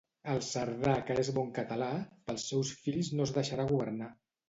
El 0.35 0.39
cerdà 0.45 0.95
que 1.09 1.19
és 1.25 1.29
bon 1.35 1.53
català, 1.59 1.91
pels 2.33 2.49
seus 2.55 2.75
fills 2.83 3.15
no 3.19 3.31
es 3.31 3.39
deixarà 3.41 3.71
governar. 3.79 4.15